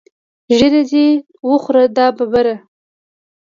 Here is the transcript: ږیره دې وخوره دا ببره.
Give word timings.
ږیره 0.57 0.81
دې 0.91 1.05
وخوره 1.49 1.83
دا 1.97 2.05
ببره. 2.17 2.55